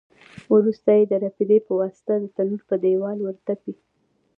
[0.53, 3.73] وروسته یې د رپېدې په واسطه د تنور په دېوال ورتپي.